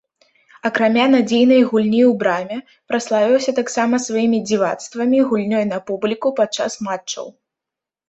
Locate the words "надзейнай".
1.15-1.61